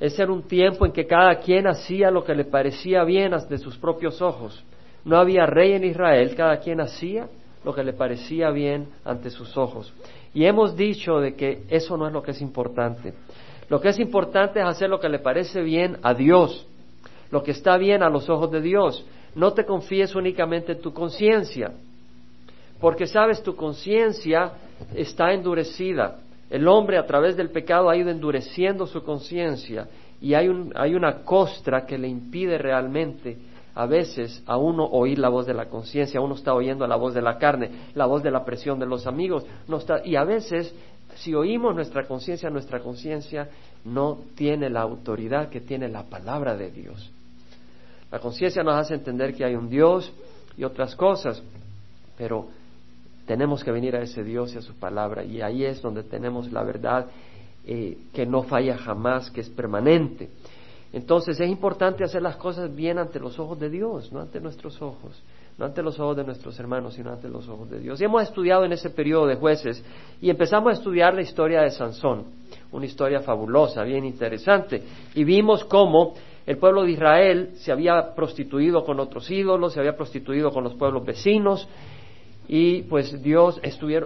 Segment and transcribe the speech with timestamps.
[0.00, 3.58] Ese era un tiempo en que cada quien hacía lo que le parecía bien de
[3.58, 4.64] sus propios ojos.
[5.04, 7.28] No había rey en Israel, cada quien hacía
[7.64, 9.92] lo que le parecía bien ante sus ojos.
[10.32, 13.12] Y hemos dicho de que eso no es lo que es importante.
[13.68, 16.66] Lo que es importante es hacer lo que le parece bien a Dios,
[17.30, 19.04] lo que está bien a los ojos de Dios.
[19.34, 21.72] No te confíes únicamente en tu conciencia,
[22.80, 24.52] porque sabes, tu conciencia
[24.94, 26.20] está endurecida.
[26.50, 29.88] El hombre a través del pecado ha ido endureciendo su conciencia
[30.20, 33.38] y hay, un, hay una costra que le impide realmente
[33.74, 37.14] a veces a uno oír la voz de la conciencia, uno está oyendo la voz
[37.14, 39.44] de la carne, la voz de la presión de los amigos,
[39.78, 40.74] está, y a veces
[41.16, 43.48] si oímos nuestra conciencia, nuestra conciencia
[43.84, 47.10] no tiene la autoridad que tiene la palabra de Dios.
[48.10, 50.12] La conciencia nos hace entender que hay un Dios
[50.56, 51.42] y otras cosas,
[52.18, 52.48] pero
[53.30, 56.50] tenemos que venir a ese Dios y a su palabra, y ahí es donde tenemos
[56.50, 57.06] la verdad
[57.64, 60.30] eh, que no falla jamás, que es permanente.
[60.92, 64.82] Entonces es importante hacer las cosas bien ante los ojos de Dios, no ante nuestros
[64.82, 65.22] ojos,
[65.58, 68.00] no ante los ojos de nuestros hermanos, sino ante los ojos de Dios.
[68.00, 69.80] Y hemos estudiado en ese periodo de jueces
[70.20, 72.24] y empezamos a estudiar la historia de Sansón,
[72.72, 74.82] una historia fabulosa, bien interesante,
[75.14, 79.94] y vimos cómo el pueblo de Israel se había prostituido con otros ídolos, se había
[79.94, 81.68] prostituido con los pueblos vecinos,
[82.52, 83.60] y pues Dios,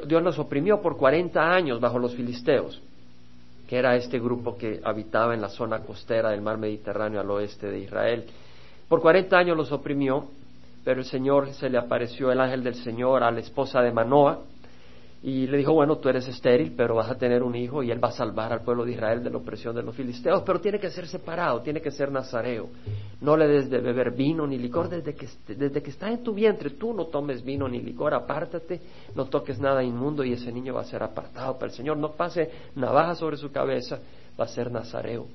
[0.06, 2.78] Dios los oprimió por 40 años bajo los filisteos
[3.66, 7.70] que era este grupo que habitaba en la zona costera del mar Mediterráneo al oeste
[7.70, 8.26] de Israel.
[8.86, 10.26] Por 40 años los oprimió,
[10.84, 14.40] pero el Señor se le apareció el ángel del Señor a la esposa de Manoa
[15.26, 18.02] y le dijo, bueno, tú eres estéril, pero vas a tener un hijo y él
[18.02, 20.78] va a salvar al pueblo de Israel de la opresión de los filisteos, pero tiene
[20.78, 22.68] que ser separado, tiene que ser nazareo.
[23.22, 26.34] No le des de beber vino ni licor desde que, desde que está en tu
[26.34, 26.68] vientre.
[26.72, 28.82] Tú no tomes vino ni licor, apártate,
[29.14, 31.96] no toques nada inmundo y ese niño va a ser apartado para el Señor.
[31.96, 34.00] No pase navaja sobre su cabeza,
[34.38, 35.26] va a ser nazareo.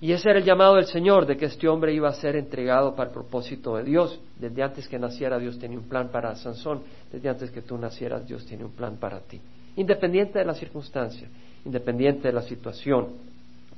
[0.00, 2.94] Y ese era el llamado del Señor, de que este hombre iba a ser entregado
[2.94, 4.20] para el propósito de Dios.
[4.38, 6.82] Desde antes que naciera Dios tenía un plan para Sansón,
[7.12, 9.40] desde antes que tú nacieras Dios tiene un plan para ti.
[9.76, 11.28] Independiente de la circunstancia,
[11.64, 13.08] independiente de la situación.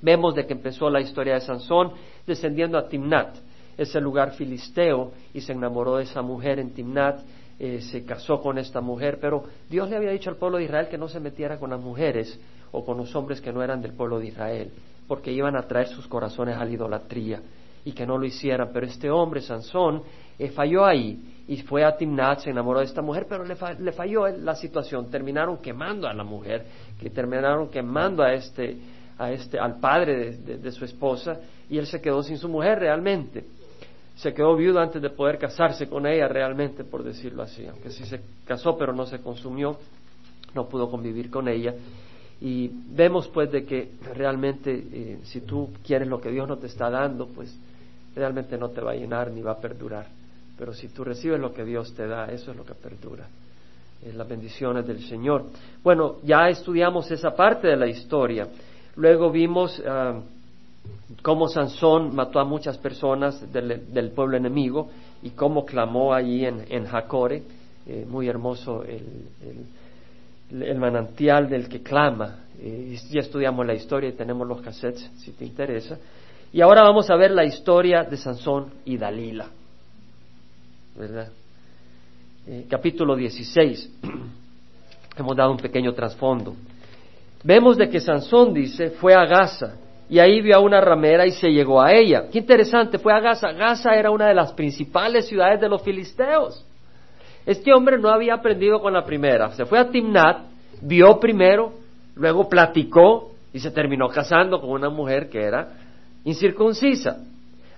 [0.02, 1.92] Vemos de que empezó la historia de Sansón
[2.26, 3.36] descendiendo a Timnat,
[3.78, 7.20] ese lugar filisteo, y se enamoró de esa mujer en Timnat,
[7.58, 10.88] eh, se casó con esta mujer, pero Dios le había dicho al pueblo de Israel
[10.88, 12.38] que no se metiera con las mujeres
[12.72, 14.70] o con los hombres que no eran del pueblo de Israel
[15.06, 17.42] porque iban a traer sus corazones a la idolatría
[17.84, 18.70] y que no lo hicieran.
[18.72, 20.02] Pero este hombre, Sansón,
[20.38, 24.26] eh, falló ahí y fue a Timnat, se enamoró de esta mujer, pero le, falló
[24.28, 25.08] la situación.
[25.10, 26.66] Terminaron quemando a la mujer,
[27.00, 28.76] que terminaron quemando a este,
[29.18, 31.38] a este, al padre de, su esposa
[31.70, 33.44] y él se quedó sin su mujer realmente.
[34.16, 37.66] Se quedó viudo antes de poder casarse con ella realmente, por decirlo así.
[37.66, 39.76] Aunque sí se casó, pero no se consumió,
[40.54, 41.74] no pudo convivir con ella.
[42.40, 46.66] Y vemos pues de que realmente eh, si tú quieres lo que Dios no te
[46.66, 47.56] está dando, pues
[48.14, 50.06] realmente no te va a llenar ni va a perdurar.
[50.58, 53.26] Pero si tú recibes lo que Dios te da, eso es lo que perdura.
[54.14, 55.46] Las bendiciones del Señor.
[55.82, 58.46] Bueno, ya estudiamos esa parte de la historia.
[58.96, 60.20] Luego vimos uh,
[61.22, 64.90] cómo Sansón mató a muchas personas del, pueblo enemigo
[65.22, 67.42] y cómo clamó allí en, en Jacore.
[67.86, 69.24] Eh, muy hermoso el
[70.50, 72.44] manantial del que clama.
[72.60, 75.98] Eh, ya estudiamos la historia y tenemos los cassettes, si te interesa.
[76.52, 79.46] Y ahora vamos a ver la historia de Sansón y Dalila.
[80.96, 81.28] ¿Verdad?
[82.46, 83.90] Eh, capítulo 16.
[85.16, 86.54] Hemos dado un pequeño trasfondo.
[87.42, 89.76] Vemos de que Sansón dice, fue a Gaza
[90.08, 92.28] y ahí vio a una ramera y se llegó a ella.
[92.30, 93.52] Qué interesante, fue a Gaza.
[93.52, 96.64] Gaza era una de las principales ciudades de los filisteos.
[97.46, 99.52] Este hombre no había aprendido con la primera.
[99.52, 100.46] Se fue a Timnat,
[100.82, 101.72] vio primero,
[102.16, 105.68] luego platicó y se terminó casando con una mujer que era
[106.24, 107.18] incircuncisa.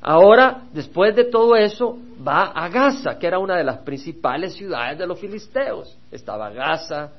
[0.00, 4.98] Ahora, después de todo eso, va a Gaza, que era una de las principales ciudades
[4.98, 5.94] de los filisteos.
[6.10, 7.10] Estaba Gaza,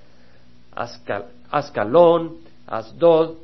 [1.52, 3.36] Ascalón, Asdod,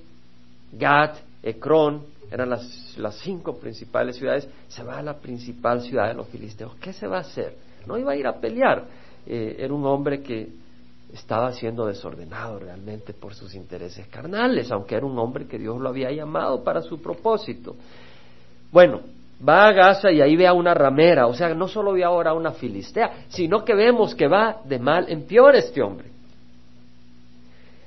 [0.72, 2.02] Gat, Ecrón,
[2.32, 4.50] eran las, las cinco principales ciudades.
[4.68, 6.76] Se va a la principal ciudad de los filisteos.
[6.78, 7.54] ¿Qué se va a hacer?
[7.86, 8.84] no iba a ir a pelear.
[9.28, 10.50] Eh, era un hombre que
[11.14, 15.90] estaba siendo desordenado realmente por sus intereses carnales, aunque era un hombre que Dios lo
[15.90, 17.76] había llamado para su propósito.
[18.72, 19.02] Bueno,
[19.48, 22.32] va a Gaza y ahí ve a una ramera, o sea, no solo ve ahora
[22.32, 26.10] a una filistea, sino que vemos que va de mal en peor este hombre.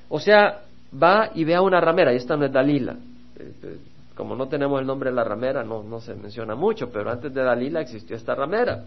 [0.08, 0.62] O sea,
[1.00, 2.96] va y ve a una ramera, y esta no es Dalila.
[3.38, 3.78] Eh,
[4.14, 7.32] como no tenemos el nombre de la ramera, no, no se menciona mucho, pero antes
[7.32, 8.84] de Dalila existió esta ramera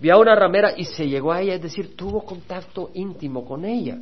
[0.00, 3.64] vio a una ramera y se llegó a ella, es decir, tuvo contacto íntimo con
[3.64, 3.98] ella.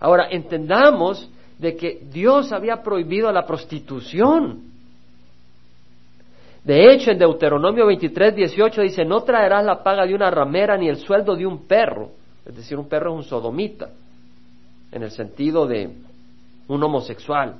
[0.00, 1.28] Ahora, entendamos
[1.58, 4.62] de que Dios había prohibido la prostitución.
[6.62, 10.88] De hecho, en Deuteronomio 23, 18 dice, no traerás la paga de una ramera ni
[10.88, 12.10] el sueldo de un perro.
[12.44, 13.90] Es decir, un perro es un sodomita,
[14.92, 15.90] en el sentido de
[16.68, 17.56] un homosexual.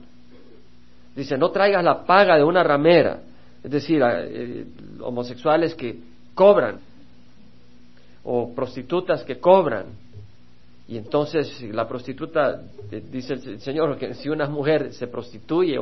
[1.17, 3.21] Dice, no traigas la paga de una ramera.
[3.65, 4.65] Es decir, eh,
[5.01, 5.99] homosexuales que
[6.35, 6.79] cobran
[8.31, 9.87] o prostitutas que cobran.
[10.87, 12.61] Y entonces la prostituta,
[12.91, 15.79] eh, dice el Señor, que si una mujer se prostituye,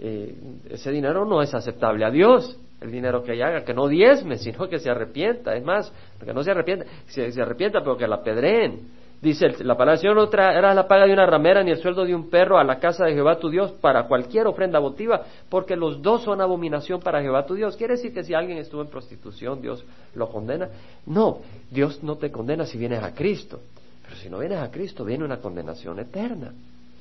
[0.00, 0.34] eh,
[0.70, 4.38] ese dinero no es aceptable a Dios, el dinero que ella haga, que no diezme,
[4.38, 5.54] sino que se arrepienta.
[5.54, 5.92] Es más,
[6.24, 8.80] que no se arrepienta, se, se arrepienta, pero que la pedreen.
[9.20, 12.04] Dice la palabra del Señor, no traerás la paga de una ramera ni el sueldo
[12.04, 15.74] de un perro a la casa de Jehová tu Dios para cualquier ofrenda votiva, porque
[15.74, 17.76] los dos son abominación para Jehová tu Dios.
[17.76, 19.84] ¿Quiere decir que si alguien estuvo en prostitución, Dios
[20.14, 20.68] lo condena?
[21.06, 21.38] No,
[21.68, 23.58] Dios no te condena si vienes a Cristo.
[24.04, 26.52] Pero si no vienes a Cristo, viene una condenación eterna.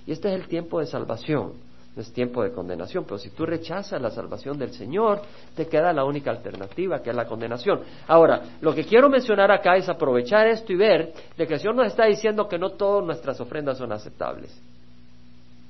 [0.08, 1.68] Y este es el tiempo de salvación
[2.02, 3.04] es tiempo de condenación.
[3.06, 5.22] Pero si tú rechazas la salvación del Señor,
[5.56, 7.82] te queda la única alternativa, que es la condenación.
[8.08, 11.76] Ahora, lo que quiero mencionar acá es aprovechar esto y ver de que el Señor
[11.76, 14.56] nos está diciendo que no todas nuestras ofrendas son aceptables.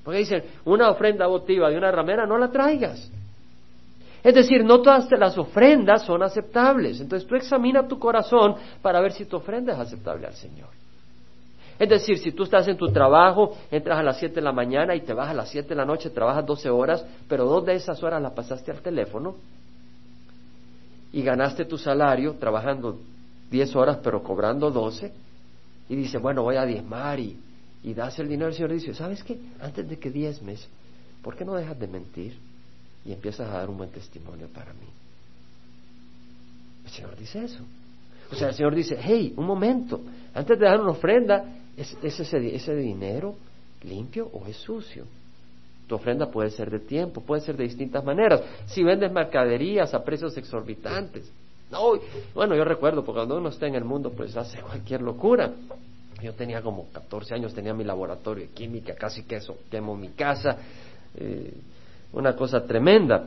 [0.04, 3.12] Porque dicen, una ofrenda votiva de una ramera, no la traigas.
[4.24, 7.00] Es decir, no todas las ofrendas son aceptables.
[7.00, 10.70] Entonces tú examina tu corazón para ver si tu ofrenda es aceptable al Señor.
[11.80, 14.96] Es decir, si tú estás en tu trabajo, entras a las 7 de la mañana
[14.96, 17.76] y te vas a las 7 de la noche, trabajas 12 horas, pero dos de
[17.76, 19.36] esas horas las pasaste al teléfono
[21.14, 23.00] y ganaste tu salario trabajando
[23.52, 25.12] 10 horas pero cobrando 12
[25.90, 27.38] y dice, bueno, voy a diezmar y,
[27.84, 29.40] y das el dinero, el Señor dice, ¿sabes qué?
[29.62, 30.68] Antes de que diezmes,
[31.22, 32.38] ¿por qué no dejas de mentir
[33.06, 34.88] y empiezas a dar un buen testimonio para mí?
[36.86, 37.64] El Señor dice eso.
[38.32, 40.02] O sea, el Señor dice, hey, un momento,
[40.34, 41.46] antes de dar una ofrenda,
[41.78, 43.36] ¿Es, ese, ese dinero
[43.84, 45.06] limpio o es sucio?
[45.88, 48.42] Tu ofrenda puede ser de tiempo, puede ser de distintas maneras.
[48.66, 51.32] Si vendes mercaderías a precios exorbitantes.
[51.72, 51.94] No,
[52.34, 55.52] bueno, yo recuerdo, porque cuando uno está en el mundo, pues hace cualquier locura.
[56.22, 60.10] Yo tenía como 14 años, tenía mi laboratorio de química, casi que eso, quemo mi
[60.10, 60.58] casa,
[61.16, 61.54] eh,
[62.14, 63.26] una cosa tremenda.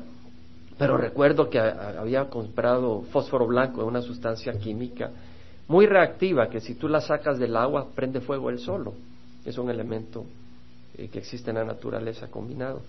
[0.77, 5.11] Pero recuerdo que había comprado fósforo blanco, una sustancia química,
[5.71, 8.93] muy reactiva que si tú la sacas del agua prende fuego él solo.
[9.45, 10.25] Es un elemento
[10.99, 12.83] eh, que existe en la naturaleza combinado.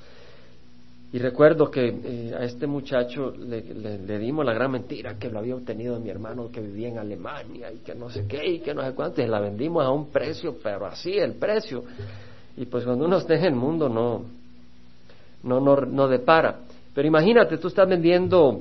[1.14, 5.58] Y recuerdo que eh, a este muchacho le, dimos la gran mentira que lo había
[5.58, 8.74] obtenido de mi hermano que vivía en Alemania y que no sé qué y que
[8.74, 9.24] no sé cuánto.
[9.28, 11.84] La vendimos a un precio, pero así el precio.
[12.58, 14.24] Y pues cuando uno está en el mundo no,
[15.44, 16.62] no, no, no depara.
[16.96, 18.60] Pero imagínate, tú estás vendiendo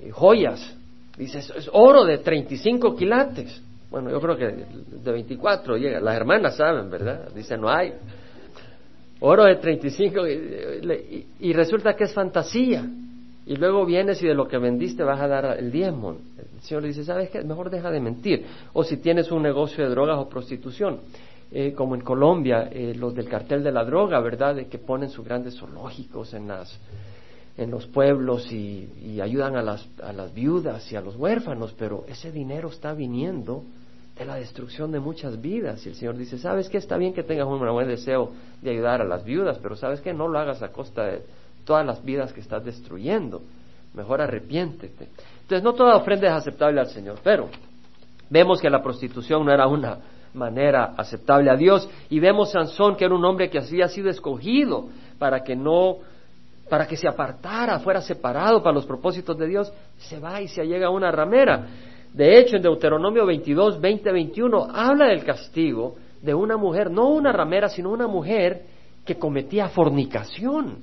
[0.00, 0.76] eh, joyas
[1.16, 3.62] Dice, es oro de 35 quilates.
[3.90, 6.00] Bueno, yo creo que de 24 llega.
[6.00, 7.30] Las hermanas saben, ¿verdad?
[7.34, 7.92] Dice, no hay.
[9.20, 12.84] Oro de 35 y, y resulta que es fantasía.
[13.46, 16.16] Y luego vienes y de lo que vendiste vas a dar el diezmo.
[16.38, 17.42] El Señor le dice, ¿sabes qué?
[17.42, 18.44] Mejor deja de mentir.
[18.72, 21.00] O si tienes un negocio de drogas o prostitución.
[21.52, 24.56] Eh, como en Colombia, eh, los del cartel de la droga, ¿verdad?
[24.56, 26.80] De que ponen sus grandes zoológicos en las
[27.56, 32.68] en los pueblos y, ayudan a las, viudas y a los huérfanos, pero ese dinero
[32.68, 33.62] está viniendo
[34.18, 35.84] de la destrucción de muchas vidas.
[35.86, 36.78] Y el Señor dice, ¿sabes qué?
[36.78, 40.12] Está bien que tengas un buen deseo de ayudar a las viudas, pero ¿sabes qué?
[40.12, 41.22] No lo hagas a costa de
[41.64, 43.42] todas las vidas que estás destruyendo.
[43.94, 45.08] Mejor arrepiéntete.
[45.42, 47.48] Entonces, no toda ofrenda es aceptable al Señor, pero
[48.28, 49.98] vemos que la prostitución no era una
[50.34, 54.88] manera aceptable a Dios y vemos Sansón que era un hombre que había sido escogido
[55.18, 55.98] para que no
[56.68, 60.62] para que se apartara, fuera separado para los propósitos de Dios, se va y se
[60.62, 61.66] allega a una ramera.
[62.12, 67.32] De hecho, en Deuteronomio 22, 20, 21, habla del castigo de una mujer, no una
[67.32, 68.62] ramera, sino una mujer
[69.04, 70.78] que cometía fornicación.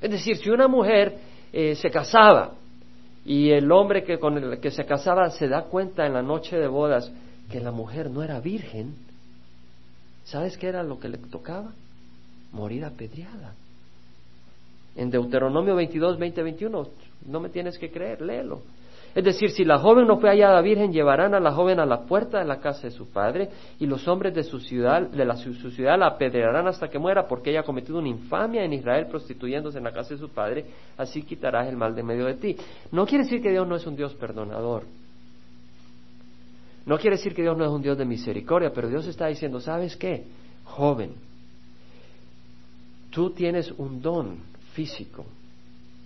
[0.00, 1.16] Es decir, si una mujer
[1.52, 2.54] eh, se casaba
[3.24, 6.56] y el hombre que con el que se casaba se da cuenta en la noche
[6.56, 7.12] de bodas
[7.50, 8.96] que la mujer no era virgen,
[10.24, 11.70] ¿sabes qué era lo que le tocaba?
[12.50, 13.54] Morir apedreada
[14.96, 16.88] en Deuteronomio 22, 20, 21.
[17.26, 18.62] No me tienes que creer, léelo.
[19.14, 22.02] Es decir, si la joven no fue hallada virgen, llevarán a la joven a la
[22.04, 25.36] puerta de la casa de su padre y los hombres de su ciudad, de la,
[25.36, 29.06] su, ciudad la apedrearán hasta que muera porque ella ha cometido una infamia en Israel
[29.08, 30.64] prostituyéndose en la casa de su padre,
[30.96, 32.56] así quitarás el mal de medio de ti.
[32.90, 34.84] No quiere decir que Dios no es un Dios perdonador.
[36.86, 39.60] No quiere decir que Dios no es un Dios de misericordia, pero Dios está diciendo,
[39.60, 40.24] ¿sabes qué?
[40.64, 41.12] Joven,
[43.10, 45.24] tú tienes un don físico,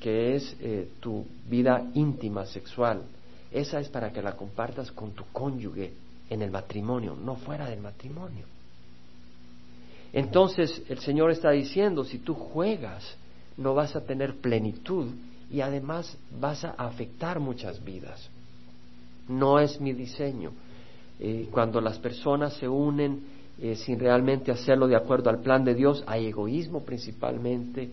[0.00, 3.02] que es eh, tu vida íntima, sexual.
[3.50, 5.92] Esa es para que la compartas con tu cónyuge
[6.28, 8.44] en el matrimonio, no fuera del matrimonio.
[10.12, 13.16] Entonces el Señor está diciendo, si tú juegas,
[13.56, 15.08] no vas a tener plenitud
[15.50, 18.28] y además vas a afectar muchas vidas.
[19.28, 20.52] No es mi diseño.
[21.18, 23.20] Eh, cuando las personas se unen
[23.58, 27.88] eh, sin realmente hacerlo de acuerdo al plan de Dios, hay egoísmo principalmente,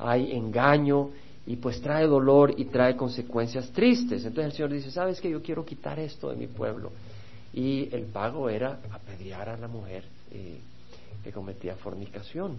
[0.00, 1.10] hay engaño
[1.46, 4.24] y pues trae dolor y trae consecuencias tristes.
[4.24, 6.92] Entonces el Señor dice, ¿sabes que yo quiero quitar esto de mi pueblo?
[7.52, 10.58] Y el pago era apedrear a la mujer eh,
[11.24, 12.56] que cometía fornicación.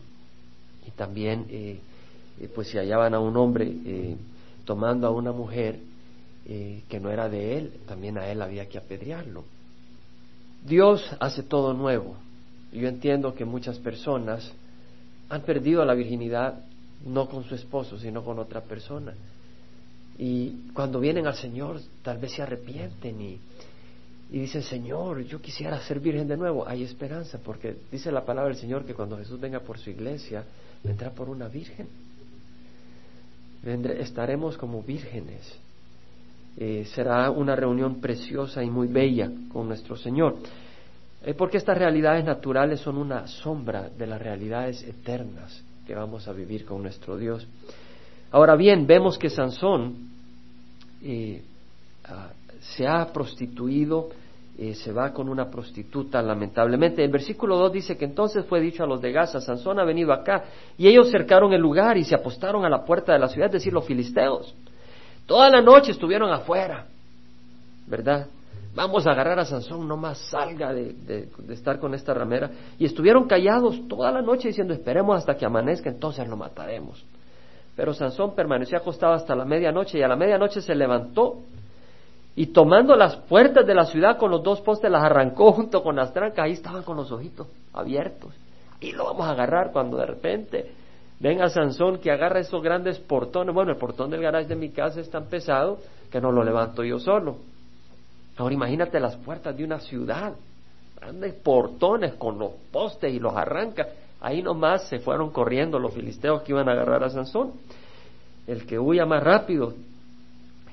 [0.86, 1.80] Y también, eh,
[2.40, 4.18] eh, pues si hallaban a un hombre
[4.66, 5.80] tomando a una mujer
[6.46, 9.46] que no era de él, también a él había que apedrearlo.
[10.66, 12.16] Dios hace todo nuevo.
[12.74, 14.52] Yo entiendo que muchas personas
[15.30, 16.66] han perdido la virginidad
[17.06, 19.14] no con su esposo, sino con otra persona.
[20.18, 23.40] Y cuando vienen al Señor, tal vez se arrepienten y,
[24.32, 26.68] y dicen, Señor, yo quisiera ser virgen de nuevo.
[26.68, 30.44] Hay esperanza, porque dice la palabra del Señor que cuando Jesús venga por su iglesia,
[30.84, 31.88] vendrá por una virgen.
[33.64, 35.58] estaremos como vírgenes.
[36.58, 40.36] Eh, será una reunión preciosa y muy bella con nuestro Señor.
[41.24, 46.32] Eh, porque estas realidades naturales son una sombra de las realidades eternas que vamos a
[46.32, 47.46] vivir con nuestro Dios.
[48.32, 49.98] Ahora bien, vemos que Sansón
[51.04, 51.42] eh,
[52.06, 52.30] ah,
[52.62, 54.08] se ha prostituido,
[54.58, 57.04] eh, se va con una prostituta, lamentablemente.
[57.04, 60.14] El versículo 2 dice que entonces fue dicho a los de Gaza, Sansón ha venido
[60.14, 60.46] acá,
[60.78, 63.54] y ellos cercaron el lugar y se apostaron a la puerta de la ciudad, es
[63.56, 64.56] decir, los filisteos.
[65.26, 66.86] Toda la noche estuvieron afuera,
[67.86, 68.28] ¿verdad?
[68.74, 72.50] Vamos a agarrar a Sansón, no más salga de, estar con esta ramera.
[72.80, 77.04] Y estuvieron callados toda la noche diciendo, esperemos hasta que amanezca, entonces lo mataremos.
[77.76, 81.40] Pero Sansón permaneció acostado hasta la medianoche y a la medianoche se levantó
[82.36, 85.98] y tomando las puertas de la ciudad con los dos postes las arrancó junto con
[85.98, 86.46] las trancas.
[86.46, 88.34] Ahí estaban con los ojitos abiertos.
[88.80, 90.72] Y lo vamos a agarrar cuando de repente
[91.20, 93.54] venga Sansón que agarra esos grandes portones.
[93.54, 96.84] Bueno, el portón del garaje de mi casa es tan pesado que no lo levanto
[96.84, 97.38] yo solo.
[98.42, 100.34] Ahora imagínate las puertas de una ciudad,
[101.00, 103.88] grandes portones con los postes y los arranca.
[104.20, 107.52] Ahí nomás se fueron corriendo los filisteos que iban a agarrar a Sansón.
[108.48, 109.76] El que huya más rápido.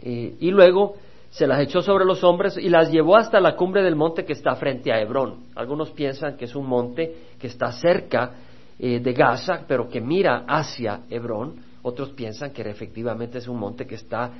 [0.02, 0.94] y luego
[1.28, 4.32] se las echó sobre los hombres y las llevó hasta la cumbre del monte que
[4.32, 5.48] está frente a Hebrón.
[5.54, 8.30] Algunos piensan que es un monte que está cerca
[8.78, 11.56] eh, de Gaza, pero que mira hacia Hebrón.
[11.88, 14.30] Otros piensan que efectivamente es un monte que está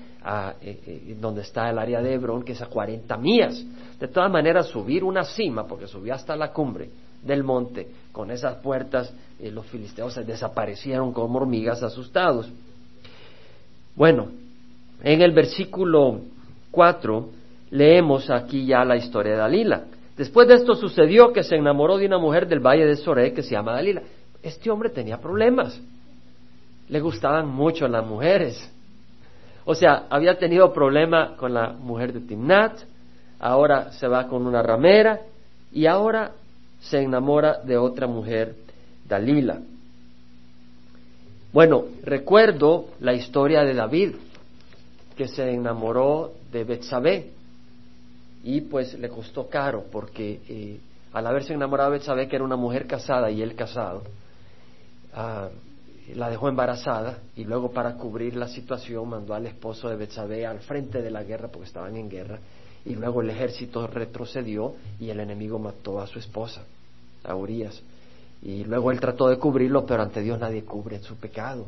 [0.61, 3.65] eh, eh, donde está el área de Hebrón, que es a 40 millas.
[3.99, 6.91] De todas maneras, subir una cima, porque subió hasta la cumbre
[7.23, 12.53] del monte, con esas puertas, eh, los filisteos se desaparecieron como hormigas asustados.
[13.97, 14.29] Bueno,
[15.03, 16.21] en el versículo
[16.71, 17.31] 4
[17.71, 19.85] leemos aquí ya la historia de Dalila.
[20.19, 23.43] Después de esto sucedió que se enamoró de una mujer del valle de Soré que
[23.43, 24.03] se llama Dalila.
[24.43, 25.81] Este hombre tenía problemas
[26.89, 28.71] le gustaban mucho las mujeres.
[29.65, 32.79] O sea, había tenido problema con la mujer de Timnat,
[33.39, 35.21] ahora se va con una ramera
[35.73, 36.33] y ahora
[36.81, 38.55] se enamora de otra mujer,
[39.07, 39.61] Dalila.
[41.53, 44.15] Bueno, recuerdo la historia de David,
[45.17, 47.31] que se enamoró de Betsabé
[48.45, 50.79] y pues le costó caro porque eh,
[51.13, 54.03] al haberse enamorado de Betsabé, que era una mujer casada y él casado,
[55.13, 55.49] ah,
[56.15, 60.61] la dejó embarazada y luego para cubrir la situación mandó al esposo de Betsabé al
[60.61, 62.39] frente de la guerra porque estaban en guerra
[62.85, 66.63] y luego el ejército retrocedió y el enemigo mató a su esposa,
[67.25, 67.83] a Urias.
[68.41, 71.67] Y luego él trató de cubrirlo, pero ante Dios nadie cubre su pecado.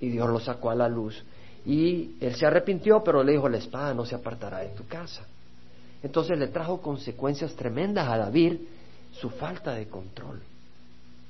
[0.00, 1.24] Y Dios lo sacó a la luz.
[1.64, 5.26] Y él se arrepintió, pero le dijo, la espada no se apartará de tu casa.
[6.02, 8.58] Entonces le trajo consecuencias tremendas a David
[9.12, 10.40] su falta de control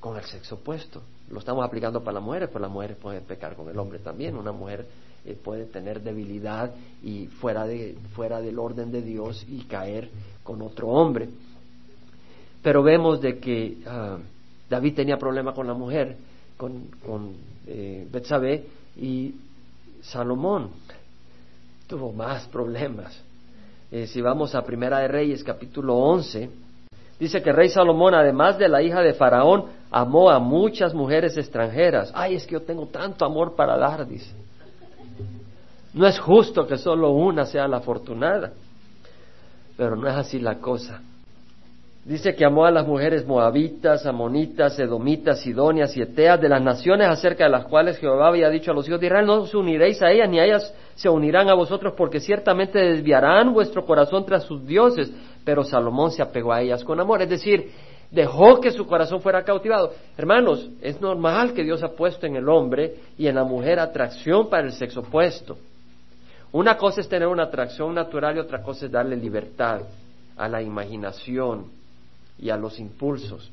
[0.01, 1.01] con el sexo opuesto.
[1.29, 4.35] Lo estamos aplicando para las mujeres, pero las mujeres pueden pecar con el hombre también.
[4.35, 4.85] Una mujer
[5.23, 10.09] eh, puede tener debilidad y fuera, de, fuera del orden de Dios y caer
[10.43, 11.29] con otro hombre.
[12.61, 14.17] Pero vemos de que ah,
[14.69, 16.17] David tenía problema con la mujer,
[16.57, 17.33] con, con
[17.67, 18.07] eh,
[18.97, 19.35] y
[20.01, 20.69] Salomón
[21.87, 23.21] tuvo más problemas.
[23.91, 26.49] Eh, si vamos a Primera de Reyes, capítulo 11,
[27.19, 32.11] dice que rey Salomón, además de la hija de Faraón, amó a muchas mujeres extranjeras.
[32.15, 34.33] Ay, es que yo tengo tanto amor para dar, dice.
[35.93, 38.53] No es justo que solo una sea la afortunada,
[39.75, 41.01] pero no es así la cosa.
[42.03, 47.07] Dice que amó a las mujeres moabitas, amonitas, edomitas, sidonias y eteas de las naciones
[47.07, 50.01] acerca de las cuales Jehová había dicho a los hijos de Israel, no os uniréis
[50.01, 54.45] a ellas, ni a ellas se unirán a vosotros, porque ciertamente desviarán vuestro corazón tras
[54.45, 55.11] sus dioses.
[55.43, 57.21] Pero Salomón se apegó a ellas con amor.
[57.21, 57.69] Es decir,
[58.11, 59.93] dejó que su corazón fuera cautivado.
[60.17, 64.49] Hermanos, es normal que Dios ha puesto en el hombre y en la mujer atracción
[64.49, 65.57] para el sexo opuesto.
[66.51, 69.81] Una cosa es tener una atracción natural y otra cosa es darle libertad
[70.35, 71.67] a la imaginación
[72.37, 73.49] y a los impulsos,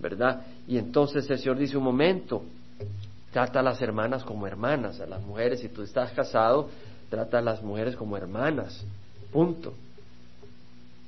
[0.00, 0.42] ¿verdad?
[0.66, 2.44] Y entonces el Señor dice un momento,
[3.30, 6.70] trata a las hermanas como hermanas, a las mujeres, si tú estás casado,
[7.10, 8.82] trata a las mujeres como hermanas,
[9.30, 9.74] punto.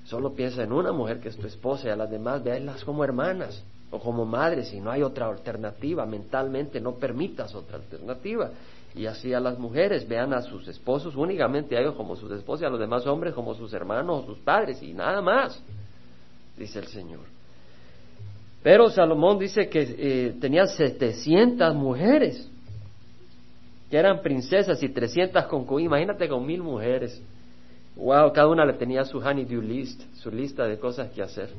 [0.04, 3.04] Solo piensa en una mujer que es tu esposa y a las demás veanlas como
[3.04, 6.04] hermanas o como madres si no hay otra alternativa.
[6.04, 8.50] Mentalmente no permitas otra alternativa.
[8.94, 12.62] Y así a las mujeres vean a sus esposos únicamente a ellos como sus esposas
[12.62, 15.60] y a los demás hombres como sus hermanos o sus padres y nada más,
[16.56, 17.20] dice el Señor.
[18.62, 22.48] Pero Salomón dice que eh, tenía 700 mujeres
[23.90, 25.88] que eran princesas y 300 concubinas.
[25.88, 27.20] Imagínate con mil mujeres.
[27.96, 31.50] Wow, cada una le tenía su honeydew list, su lista de cosas que hacer.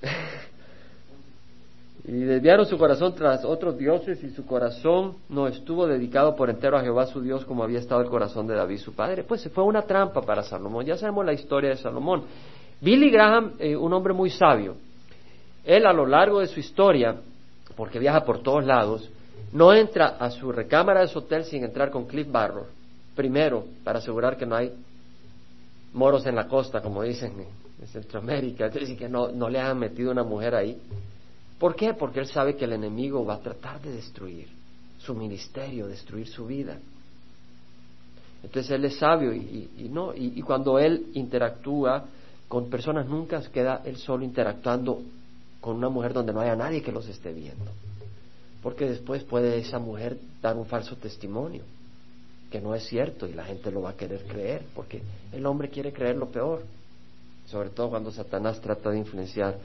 [2.04, 6.78] y desviaron su corazón tras otros dioses y su corazón no estuvo dedicado por entero
[6.78, 9.24] a Jehová su Dios como había estado el corazón de David su padre.
[9.24, 10.86] Pues fue una trampa para Salomón.
[10.86, 12.24] Ya sabemos la historia de Salomón.
[12.80, 14.76] Billy Graham, eh, un hombre muy sabio,
[15.64, 17.14] él a lo largo de su historia,
[17.76, 19.08] porque viaja por todos lados,
[19.52, 22.64] no entra a su recámara de su hotel sin entrar con Cliff Barrow
[23.14, 24.72] primero para asegurar que no hay
[25.92, 27.32] moros en la costa, como dicen
[27.80, 30.80] en Centroamérica, es decir, que no, no le han metido una mujer ahí.
[31.58, 31.94] ¿Por qué?
[31.94, 34.48] Porque él sabe que el enemigo va a tratar de destruir
[34.98, 36.78] su ministerio, destruir su vida.
[38.42, 42.04] Entonces él es sabio y, no, y, y, cuando él interactúa
[42.48, 45.00] con personas nunca queda él solo interactuando
[45.60, 47.70] con una mujer donde no haya nadie que los esté viendo.
[48.60, 51.62] Porque después puede esa mujer dar un falso testimonio
[52.52, 55.70] que no es cierto y la gente lo va a querer creer, porque el hombre
[55.70, 56.62] quiere creer lo peor,
[57.46, 59.56] sobre todo cuando Satanás trata de influenciar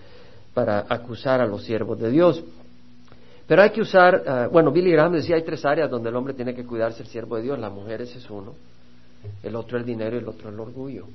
[0.54, 2.42] para acusar a los siervos de Dios.
[3.46, 6.34] Pero hay que usar, ah, bueno, Billy Graham decía hay tres áreas donde el hombre
[6.34, 8.56] tiene que cuidarse el siervo de Dios, las mujeres es uno,
[9.44, 11.08] el otro el dinero y el otro el orgullo,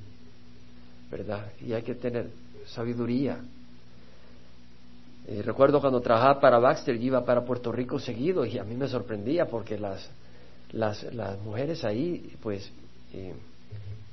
[1.09, 1.53] ¿verdad?
[1.59, 2.29] Y hay que tener
[2.67, 3.39] sabiduría.
[5.27, 8.75] Eh, recuerdo cuando trabajaba para Baxter, yo iba para Puerto Rico seguido y a mí
[8.75, 10.07] me sorprendía porque las
[10.73, 12.69] las, las mujeres ahí, pues,
[13.13, 13.33] eh,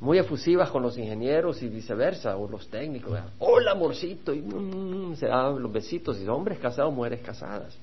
[0.01, 3.18] muy efusivas con los ingenieros y viceversa, o los técnicos.
[3.38, 7.77] Hola, amorcito, y mm, se daban los besitos, y hombres casados, mujeres casadas.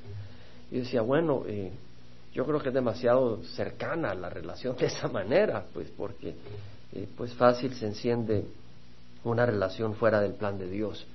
[0.72, 1.72] Y decía, bueno, eh,
[2.34, 6.36] yo creo que es demasiado cercana la relación de esa manera, pues, porque,
[6.94, 8.46] eh, pues, fácil se enciende
[9.24, 11.06] una relación fuera del plan de Dios,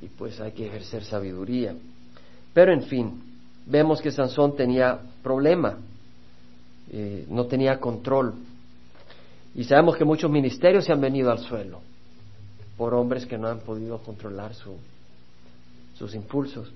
[0.00, 1.74] y pues hay que ejercer sabiduría.
[2.54, 3.20] Pero, en fin,
[3.66, 5.78] vemos que Sansón tenía problema
[6.92, 8.34] eh, no tenía control.
[9.54, 11.80] Y sabemos que muchos ministerios se han venido al suelo
[12.76, 16.72] por hombres que no han podido controlar sus impulsos.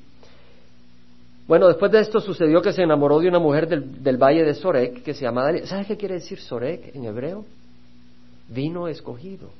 [1.47, 5.03] Bueno, después de esto sucedió que se enamoró de una mujer del, valle de Sorek
[5.03, 5.67] que se llama Daniel.
[5.67, 7.45] ¿Sabes qué quiere decir Sorek en hebreo?
[8.49, 9.51] Vino escogido.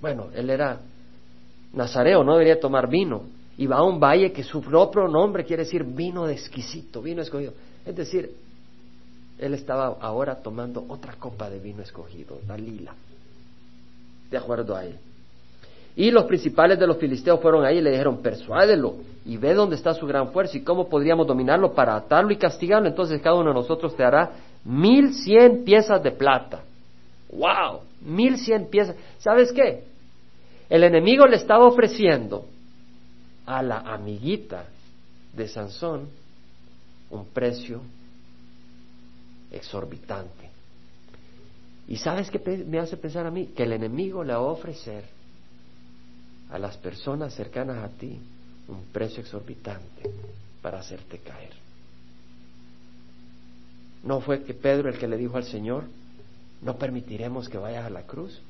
[0.00, 0.80] Bueno, él era
[1.72, 3.22] nazareo, no debería tomar vino.
[3.56, 7.22] Y va a un valle que su propio nombre quiere decir vino de exquisito, vino
[7.22, 7.52] escogido.
[7.84, 8.30] Es decir,
[9.40, 12.92] él estaba ahora tomando otra copa de vino escogido, Dalila,
[14.30, 14.98] de acuerdo a él.
[15.96, 19.76] Y los principales de los filisteos fueron ahí y le dijeron, persuádelo y ve dónde
[19.76, 22.86] está su gran fuerza y cómo podríamos dominarlo para atarlo y castigarlo.
[22.86, 24.30] Entonces cada uno de nosotros te hará
[24.64, 26.62] mil cien piezas de plata.
[27.32, 27.80] ¡Wow!
[28.02, 28.94] Mil cien piezas.
[29.18, 29.84] ¿Sabes qué?
[30.68, 32.44] El enemigo le estaba ofreciendo
[33.46, 34.66] a la amiguita
[35.34, 36.08] de Sansón
[37.10, 37.80] un precio
[39.50, 40.48] exorbitante.
[41.88, 43.48] ¿Y sabes qué me hace pensar a mí?
[43.48, 45.04] Que el enemigo le va a ofrecer
[46.50, 48.18] a las personas cercanas a ti
[48.68, 50.10] un precio exorbitante
[50.62, 51.52] para hacerte caer.
[54.04, 55.84] ¿No fue que Pedro el que le dijo al Señor,
[56.62, 58.40] no permitiremos que vayas a la cruz?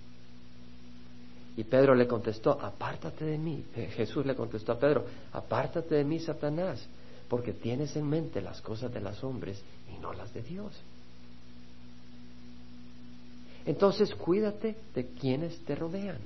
[1.56, 3.64] Y Pedro le contestó, apártate de mí.
[3.96, 6.86] Jesús le contestó a Pedro, apártate de mí, Satanás,
[7.28, 9.60] porque tienes en mente las cosas de los hombres
[9.94, 10.72] y no las de Dios.
[13.66, 16.18] Entonces cuídate de quienes te rodean.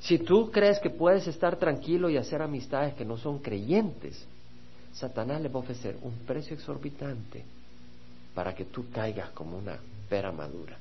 [0.00, 4.24] Si tú crees que puedes estar tranquilo y hacer amistades que no son creyentes,
[4.92, 7.44] Satanás le va a ofrecer un precio exorbitante
[8.34, 10.76] para que tú caigas como una pera madura.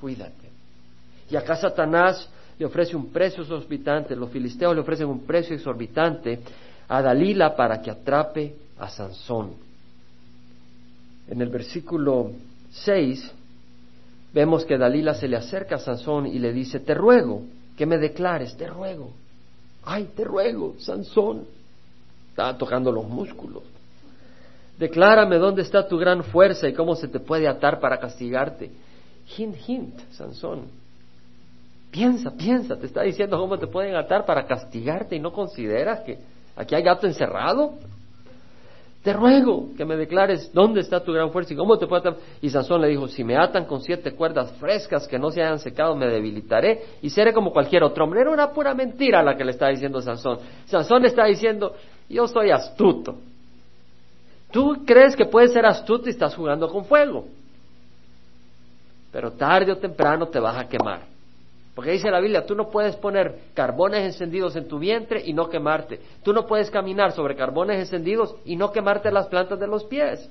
[0.00, 0.48] Cuídate.
[1.30, 6.40] Y acá Satanás le ofrece un precio exorbitante, los filisteos le ofrecen un precio exorbitante
[6.88, 9.54] a Dalila para que atrape a Sansón.
[11.28, 12.30] En el versículo
[12.84, 13.32] 6
[14.32, 17.42] vemos que Dalila se le acerca a Sansón y le dice, te ruego
[17.76, 19.10] que me declares, te ruego.
[19.84, 21.44] Ay, te ruego, Sansón.
[22.30, 23.62] Estaba tocando los músculos.
[24.78, 28.70] Declárame dónde está tu gran fuerza y cómo se te puede atar para castigarte.
[29.36, 30.64] Hint, hint, Sansón.
[31.90, 36.18] Piensa, piensa, te está diciendo cómo te pueden atar para castigarte y no consideras que
[36.56, 37.74] aquí hay gato encerrado.
[39.06, 42.16] Te ruego que me declares dónde está tu gran fuerza y cómo te puede atar.
[42.42, 45.60] Y Sansón le dijo, si me atan con siete cuerdas frescas que no se hayan
[45.60, 48.22] secado, me debilitaré y seré como cualquier otro hombre.
[48.22, 50.40] Era una pura mentira la que le está diciendo Sansón.
[50.64, 51.76] Sansón le está diciendo,
[52.08, 53.14] yo soy astuto.
[54.50, 57.26] Tú crees que puedes ser astuto y estás jugando con fuego.
[59.12, 61.02] Pero tarde o temprano te vas a quemar.
[61.76, 65.50] Porque dice la Biblia, tú no puedes poner carbones encendidos en tu vientre y no
[65.50, 66.00] quemarte.
[66.24, 70.26] Tú no puedes caminar sobre carbones encendidos y no quemarte las plantas de los pies.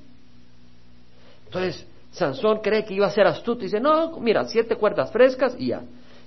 [1.45, 5.55] Entonces, Sansón cree que iba a ser astuto y dice, no, mira, siete cuerdas frescas
[5.59, 5.83] y ya.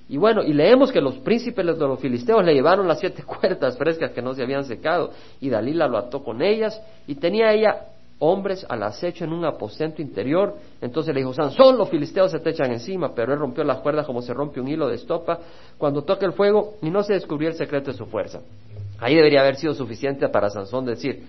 [0.09, 3.76] Y bueno, y leemos que los príncipes de los filisteos le llevaron las siete cuerdas
[3.76, 7.87] frescas que no se habían secado, y Dalila lo ató con ellas, y tenía ella
[8.20, 10.57] hombres al acecho en un aposento interior.
[10.81, 14.07] Entonces le dijo, Sansón, los filisteos se te echan encima, pero él rompió las cuerdas
[14.07, 15.38] como se rompe un hilo de estopa
[15.76, 18.40] cuando toca el fuego y no se descubrió el secreto de su fuerza.
[18.98, 21.24] Ahí debería haber sido suficiente para Sansón decir,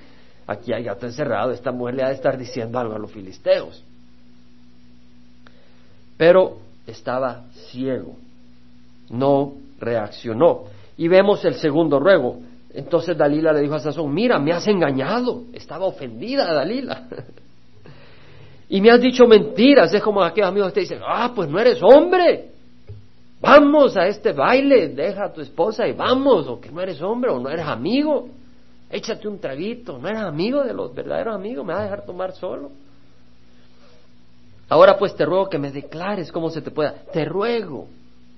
[0.47, 3.84] aquí hay gato encerrado, esta mujer le ha de estar diciendo algo a los filisteos.
[6.17, 8.15] Pero estaba ciego
[9.10, 10.63] no reaccionó.
[10.97, 12.39] Y vemos el segundo ruego.
[12.73, 15.43] Entonces Dalila le dijo a Sansón, mira, me has engañado.
[15.53, 17.08] Estaba ofendida Dalila.
[18.69, 19.93] y me has dicho mentiras.
[19.93, 22.49] Es como aquellos amigos que te dicen, ah, pues no eres hombre.
[23.41, 27.32] Vamos a este baile, deja a tu esposa y vamos, o que no eres hombre,
[27.32, 28.27] o no eres amigo.
[28.89, 32.34] Échate un traguito, no eres amigo de los verdaderos amigos, me vas a dejar tomar
[32.34, 32.71] solo.
[34.67, 36.95] Ahora pues te ruego que me declares cómo se te pueda.
[37.13, 37.88] Te ruego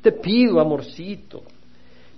[0.02, 1.44] te pido, amorcito.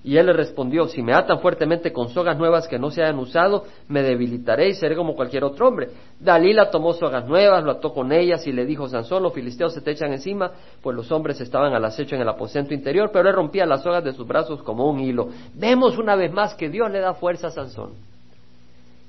[0.05, 3.19] Y él le respondió, si me atan fuertemente con sogas nuevas que no se hayan
[3.19, 5.91] usado, me debilitaré y seré como cualquier otro hombre.
[6.19, 9.79] Dalila tomó sogas nuevas, lo ató con ellas y le dijo, Sansón, los filisteos se
[9.79, 13.35] te echan encima, pues los hombres estaban al acecho en el aposento interior, pero él
[13.35, 15.29] rompía las sogas de sus brazos como un hilo.
[15.53, 17.93] Vemos una vez más que Dios le da fuerza a Sansón.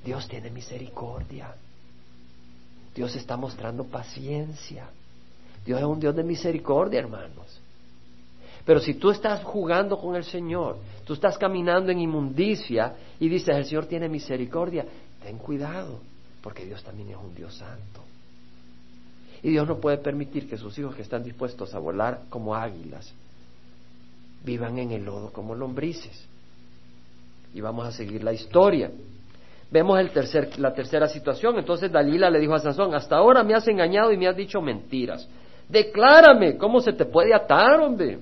[0.05, 1.55] Dios tiene misericordia.
[2.95, 4.87] Dios está mostrando paciencia.
[5.65, 7.59] Dios es un Dios de misericordia, hermanos.
[8.65, 13.55] Pero si tú estás jugando con el Señor, tú estás caminando en inmundicia y dices,
[13.55, 14.85] el Señor tiene misericordia,
[15.21, 15.99] ten cuidado,
[16.41, 18.01] porque Dios también es un Dios santo.
[19.43, 23.13] Y Dios no puede permitir que sus hijos que están dispuestos a volar como águilas
[24.43, 26.27] vivan en el lodo como lombrices.
[27.53, 28.89] Y vamos a seguir la historia.
[29.69, 31.59] Vemos el tercer, la tercera situación.
[31.59, 34.61] Entonces Dalila le dijo a Sansón, hasta ahora me has engañado y me has dicho
[34.61, 35.27] mentiras.
[35.69, 38.19] Declárame, ¿cómo se te puede atar, hombre?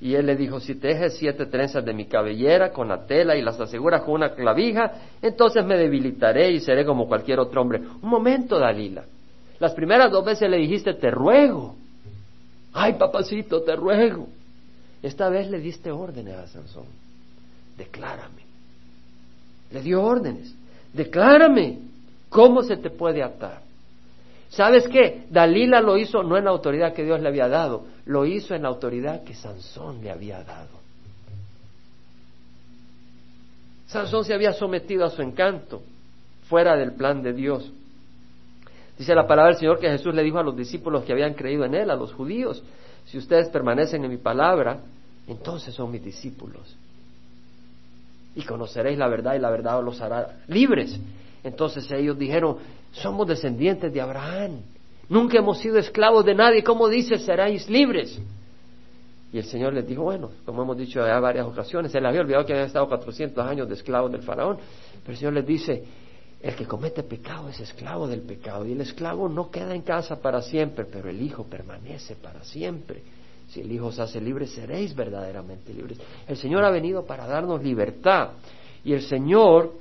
[0.00, 3.42] Y él le dijo, si tejes siete trenzas de mi cabellera con la tela y
[3.42, 7.80] las aseguras con una clavija, entonces me debilitaré y seré como cualquier otro hombre.
[8.02, 9.04] Un momento, Dalila.
[9.58, 11.76] Las primeras dos veces le dijiste, te ruego.
[12.72, 14.28] Ay, papacito, te ruego.
[15.02, 16.86] Esta vez le diste órdenes a Sansón.
[17.78, 18.42] Declárame.
[19.70, 20.54] Le dio órdenes.
[20.92, 21.78] Declárame.
[22.28, 23.62] ¿Cómo se te puede atar?
[24.54, 25.26] ¿Sabes qué?
[25.30, 28.62] Dalila lo hizo no en la autoridad que Dios le había dado, lo hizo en
[28.62, 30.78] la autoridad que Sansón le había dado.
[33.88, 35.82] Sansón se había sometido a su encanto,
[36.48, 37.72] fuera del plan de Dios.
[38.96, 41.64] Dice la palabra del Señor que Jesús le dijo a los discípulos que habían creído
[41.64, 42.62] en Él, a los judíos,
[43.06, 44.78] si ustedes permanecen en mi palabra,
[45.26, 46.76] entonces son mis discípulos.
[48.36, 51.00] Y conoceréis la verdad y la verdad los hará libres.
[51.42, 52.58] Entonces ellos dijeron,
[52.94, 54.60] somos descendientes de Abraham.
[55.08, 56.62] Nunca hemos sido esclavos de nadie.
[56.62, 58.18] ¿Cómo dice, seréis libres?
[59.32, 62.46] Y el Señor les dijo, bueno, como hemos dicho ya varias ocasiones, él había olvidado
[62.46, 64.58] que habían estado 400 años de esclavos del faraón.
[65.02, 65.84] Pero el Señor les dice,
[66.40, 68.64] el que comete pecado es esclavo del pecado.
[68.64, 73.02] Y el esclavo no queda en casa para siempre, pero el Hijo permanece para siempre.
[73.48, 75.98] Si el Hijo os hace libre, seréis verdaderamente libres.
[76.28, 78.30] El Señor ha venido para darnos libertad.
[78.84, 79.72] Y el Señor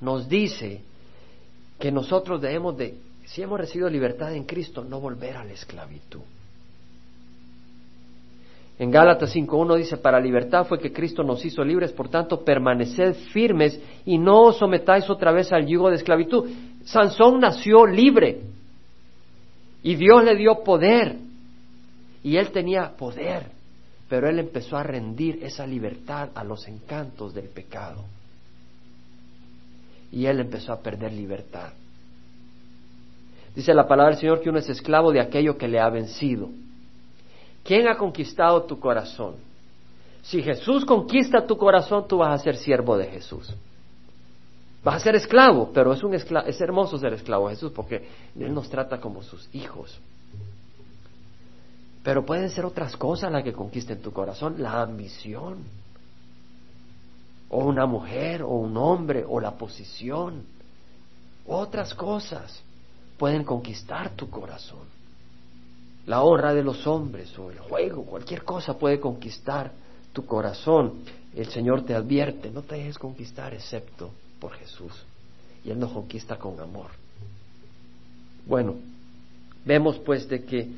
[0.00, 0.82] nos dice
[1.82, 6.20] que nosotros debemos de, si hemos recibido libertad en Cristo, no volver a la esclavitud.
[8.78, 13.14] En Gálatas 5.1 dice, para libertad fue que Cristo nos hizo libres, por tanto, permaneced
[13.32, 16.48] firmes y no os sometáis otra vez al yugo de esclavitud.
[16.84, 18.42] Sansón nació libre
[19.82, 21.16] y Dios le dio poder
[22.22, 23.46] y él tenía poder,
[24.08, 28.04] pero él empezó a rendir esa libertad a los encantos del pecado
[30.12, 31.72] y él empezó a perder libertad.
[33.54, 36.50] Dice la palabra del Señor que uno es esclavo de aquello que le ha vencido.
[37.64, 39.36] ¿Quién ha conquistado tu corazón?
[40.22, 43.52] Si Jesús conquista tu corazón, tú vas a ser siervo de Jesús.
[44.84, 48.06] Vas a ser esclavo, pero es, un esclavo, es hermoso ser esclavo de Jesús porque
[48.38, 49.98] Él nos trata como sus hijos.
[52.02, 55.58] Pero pueden ser otras cosas las que conquisten tu corazón, la ambición,
[57.52, 60.42] o una mujer, o un hombre, o la posición,
[61.46, 62.62] otras cosas
[63.18, 64.86] pueden conquistar tu corazón.
[66.06, 69.70] La honra de los hombres o el juego, cualquier cosa puede conquistar
[70.14, 71.04] tu corazón.
[71.36, 74.10] El Señor te advierte, no te dejes conquistar excepto
[74.40, 75.04] por Jesús.
[75.62, 76.90] Y Él nos conquista con amor.
[78.46, 78.76] Bueno,
[79.66, 80.68] vemos pues de que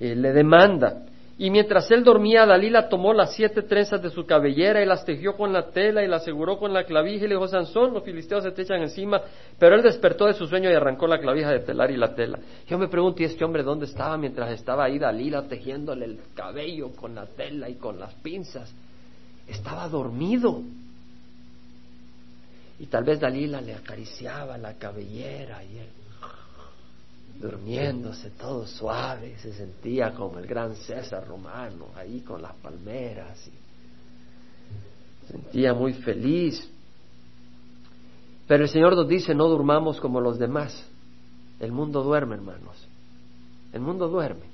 [0.00, 1.04] eh, le demanda.
[1.36, 5.36] Y mientras él dormía, Dalila tomó las siete trenzas de su cabellera y las tejió
[5.36, 8.44] con la tela y las aseguró con la clavija y le dijo, Sansón, los filisteos
[8.44, 9.20] se te echan encima.
[9.58, 12.38] Pero él despertó de su sueño y arrancó la clavija de telar y la tela.
[12.68, 16.90] Yo me pregunto, ¿y este hombre dónde estaba mientras estaba ahí Dalila tejiéndole el cabello
[16.92, 18.72] con la tela y con las pinzas?
[19.48, 20.62] Estaba dormido.
[22.78, 26.03] Y tal vez Dalila le acariciaba la cabellera y él
[27.40, 33.52] durmiéndose todo suave, se sentía como el gran César romano, ahí con las palmeras, y
[35.30, 36.70] sentía muy feliz.
[38.46, 40.86] Pero el Señor nos dice, no durmamos como los demás.
[41.60, 42.86] El mundo duerme, hermanos.
[43.72, 44.46] El mundo duerme.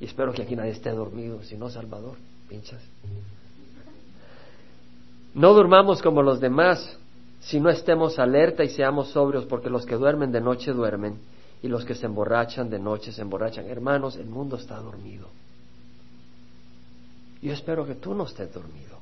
[0.00, 2.16] Y espero que aquí nadie esté dormido, si no, Salvador,
[2.48, 2.82] pinchas.
[5.32, 6.98] No durmamos como los demás,
[7.40, 11.18] si no estemos alerta y seamos sobrios, porque los que duermen de noche duermen
[11.62, 13.66] y los que se emborrachan de noche se emborrachan.
[13.66, 15.28] Hermanos, el mundo está dormido.
[17.40, 18.94] Yo espero que tú no estés dormido.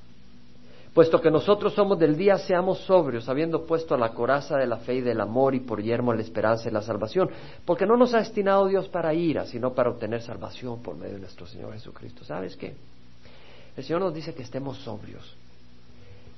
[0.94, 4.96] Puesto que nosotros somos del día, seamos sobrios, habiendo puesto la coraza de la fe
[4.96, 7.30] y del amor y por yermo la esperanza y la salvación,
[7.64, 11.20] porque no nos ha destinado Dios para ira, sino para obtener salvación por medio de
[11.20, 12.24] nuestro Señor Jesucristo.
[12.24, 12.74] ¿Sabes qué?
[13.74, 15.34] El Señor nos dice que estemos sobrios.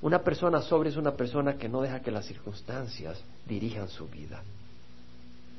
[0.03, 4.43] Una persona sobria es una persona que no deja que las circunstancias dirijan su vida.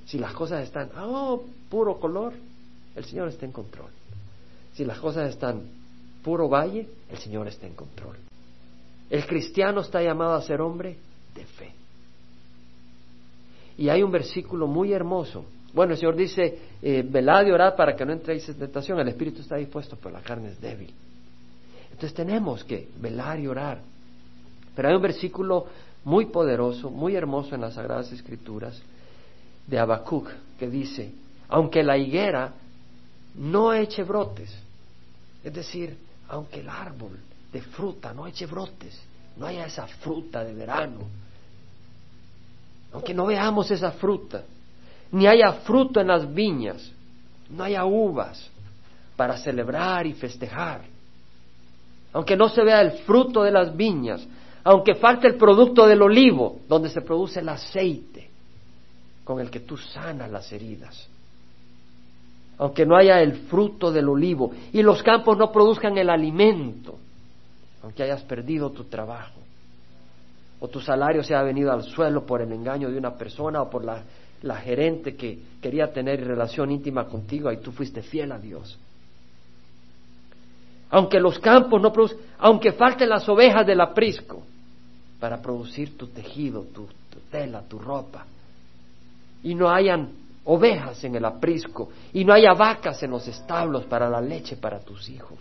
[0.06, 2.34] Si las cosas están, oh, puro color,
[2.96, 3.89] el Señor está en control.
[4.74, 5.63] Si las cosas están
[6.24, 8.15] puro valle, el Señor está en control.
[9.10, 10.98] El cristiano está llamado a ser hombre
[11.34, 11.74] de fe.
[13.78, 15.46] Y hay un versículo muy hermoso.
[15.74, 19.00] Bueno, el Señor dice, eh, velad y orad para que no entréis en tentación.
[19.00, 20.94] El espíritu está dispuesto, pero la carne es débil.
[21.91, 23.82] Entonces tenemos que velar y orar.
[24.76, 25.68] Pero hay un versículo
[26.04, 28.82] muy poderoso, muy hermoso en las Sagradas Escrituras,
[29.67, 31.12] de Habacuc que dice,
[31.49, 32.54] aunque la higuera
[33.36, 34.54] no eche brotes,
[35.43, 35.97] es decir,
[36.30, 37.19] aunque el árbol
[37.51, 38.99] de fruta no eche brotes,
[39.38, 40.99] no haya esa fruta de verano,
[42.93, 44.43] aunque no veamos esa fruta,
[45.12, 46.91] ni haya fruto en las viñas,
[47.49, 48.49] no haya uvas
[49.15, 50.82] para celebrar y festejar,
[52.13, 54.25] aunque no se vea el fruto de las viñas,
[54.63, 58.25] aunque falte el producto del olivo, donde se produce el aceite,
[59.26, 61.10] con el que tú sanas las heridas.
[62.58, 66.96] Aunque no haya el fruto del olivo y los campos no produzcan el alimento,
[67.84, 69.42] aunque hayas perdido tu trabajo,
[70.60, 73.70] o tu salario se ha venido al suelo por el engaño de una persona o
[73.70, 74.04] por la,
[74.44, 78.78] la gerente que quería tener relación íntima contigo y tú fuiste fiel a Dios.
[80.92, 84.44] Aunque los campos no produzcan, aunque falten las ovejas del aprisco
[85.20, 86.88] para producir tu tejido, tu
[87.30, 88.26] tela, tu ropa,
[89.45, 90.10] y no hayan
[90.43, 94.79] ovejas en el aprisco y no haya vacas en los establos para la leche para
[94.79, 95.38] tus hijos,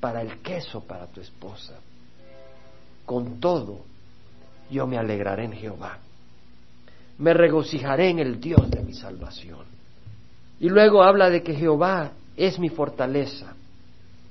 [0.00, 1.74] para el queso para tu esposa.
[3.04, 3.80] Con todo,
[4.70, 5.98] yo me alegraré en Jehová,
[7.18, 9.66] me regocijaré en el Dios de mi salvación.
[10.60, 13.54] Y luego habla de que Jehová es mi fortaleza.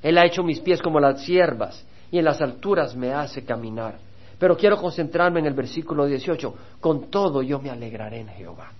[0.01, 3.99] Él ha hecho mis pies como las siervas y en las alturas me hace caminar.
[4.37, 6.55] Pero quiero concentrarme en el versículo 18.
[6.79, 8.71] Con todo yo me alegraré en Jehová.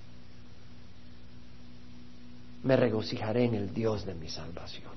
[2.64, 4.92] Me regocijaré en el Dios de mi salvación.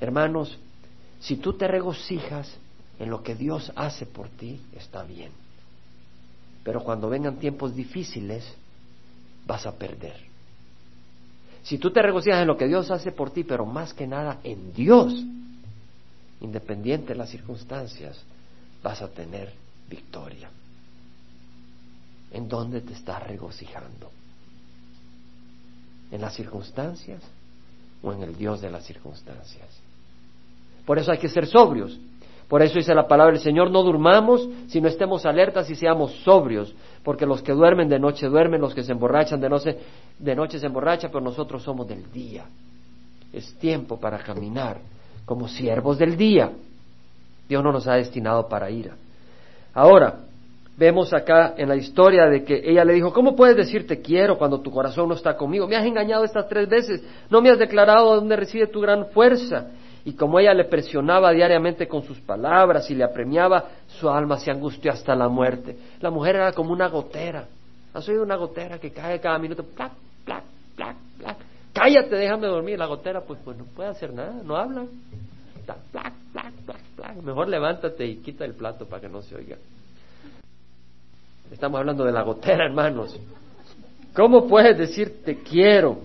[0.00, 0.58] Hermanos,
[1.20, 2.52] si tú te regocijas
[2.98, 5.30] en lo que Dios hace por ti, está bien.
[6.64, 8.44] Pero cuando vengan tiempos difíciles,
[9.46, 10.16] vas a perder.
[11.62, 14.38] Si tú te regocijas en lo que Dios hace por ti, pero más que nada
[14.42, 15.12] en Dios,
[16.40, 18.22] independiente de las circunstancias,
[18.82, 19.52] vas a tener
[19.88, 20.50] victoria.
[22.32, 24.10] ¿En dónde te estás regocijando?
[26.10, 27.22] ¿En las circunstancias
[28.02, 29.68] o en el Dios de las circunstancias?
[30.84, 31.98] Por eso hay que ser sobrios.
[32.48, 36.74] Por eso dice la palabra del Señor, no durmamos, sino estemos alertas y seamos sobrios,
[37.02, 39.78] porque los que duermen de noche duermen, los que se emborrachan de noche,
[40.18, 42.46] de noche se emborrachan, pero nosotros somos del día.
[43.34, 44.80] Es tiempo para caminar
[45.26, 46.50] como siervos del día.
[47.48, 48.94] Dios no nos ha destinado para ira.
[49.74, 50.20] Ahora,
[50.76, 54.38] vemos acá en la historia de que ella le dijo, ¿cómo puedes decir te quiero
[54.38, 55.66] cuando tu corazón no está conmigo?
[55.66, 59.06] Me has engañado estas tres veces, no me has declarado de dónde reside tu gran
[59.06, 59.68] fuerza.
[60.04, 64.50] Y como ella le presionaba diariamente con sus palabras y le apremiaba, su alma se
[64.50, 65.76] angustió hasta la muerte.
[66.00, 67.46] La mujer era como una gotera.
[67.92, 69.64] ¿Has oído una gotera que cae cada minuto?
[69.64, 69.92] Plac,
[70.24, 70.44] plac,
[70.76, 71.36] plac, plac.
[71.72, 72.78] Cállate, déjame dormir.
[72.78, 74.84] La gotera, pues, pues no puede hacer nada, no habla.
[77.22, 79.56] Mejor levántate y quita el plato para que no se oiga.
[81.50, 83.18] Estamos hablando de la gotera, hermanos.
[84.14, 86.00] ¿Cómo puedes decir te quiero?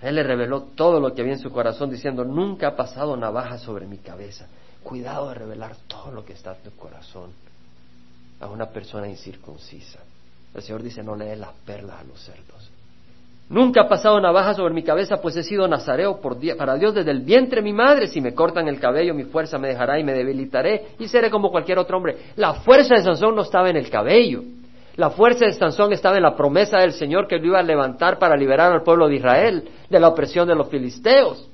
[0.00, 3.58] Él le reveló todo lo que había en su corazón, diciendo, nunca ha pasado navaja
[3.58, 4.46] sobre mi cabeza.
[4.82, 7.30] Cuidado de revelar todo lo que está en tu corazón
[8.40, 10.00] a una persona incircuncisa.
[10.54, 12.55] El Señor dice, no le des las perlas a los cerdos.
[13.48, 17.12] Nunca ha pasado navaja sobre mi cabeza, pues he sido nazareo por para Dios desde
[17.12, 18.08] el vientre de mi madre.
[18.08, 21.50] Si me cortan el cabello, mi fuerza me dejará y me debilitaré y seré como
[21.50, 22.16] cualquier otro hombre.
[22.34, 24.42] La fuerza de Sansón no estaba en el cabello.
[24.96, 28.18] La fuerza de Sansón estaba en la promesa del Señor que lo iba a levantar
[28.18, 31.48] para liberar al pueblo de Israel de la opresión de los filisteos.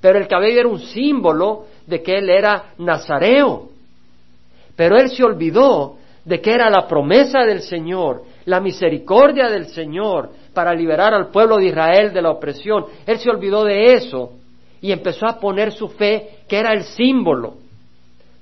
[0.00, 3.68] Pero el cabello era un símbolo de que él era nazareo.
[4.76, 10.30] Pero él se olvidó de que era la promesa del Señor, la misericordia del Señor
[10.58, 12.84] para liberar al pueblo de Israel de la opresión.
[13.06, 14.32] Él se olvidó de eso
[14.80, 17.54] y empezó a poner su fe, que era el símbolo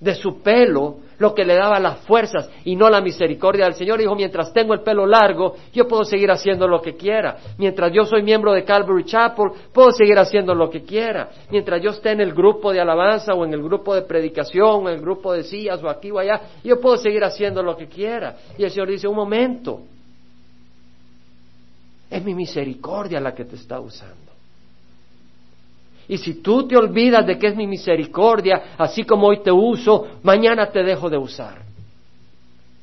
[0.01, 3.99] de su pelo, lo que le daba las fuerzas y no la misericordia del Señor.
[3.99, 7.37] Dijo, mientras tengo el pelo largo, yo puedo seguir haciendo lo que quiera.
[7.59, 11.29] Mientras yo soy miembro de Calvary Chapel, puedo seguir haciendo lo que quiera.
[11.51, 14.89] Mientras yo esté en el grupo de alabanza o en el grupo de predicación o
[14.89, 17.89] en el grupo de sillas o aquí o allá, yo puedo seguir haciendo lo que
[17.89, 18.37] quiera.
[18.57, 19.81] Y el Señor dice, un momento,
[22.11, 24.27] es mi misericordia la que te está usando.
[26.09, 30.07] Y si tú te olvidas de que es mi misericordia, así como hoy te uso,
[30.23, 31.63] mañana te dejo de usar.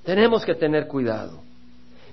[0.03, 1.39] Tenemos que tener cuidado.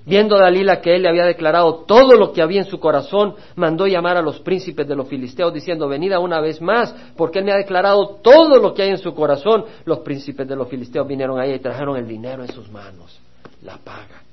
[0.05, 3.85] Viendo Dalila que él le había declarado todo lo que había en su corazón, mandó
[3.85, 7.51] llamar a los príncipes de los filisteos diciendo, venida una vez más, porque él me
[7.51, 9.65] ha declarado todo lo que hay en su corazón.
[9.85, 13.19] Los príncipes de los filisteos vinieron ahí y trajeron el dinero en sus manos,
[13.61, 14.23] la paga.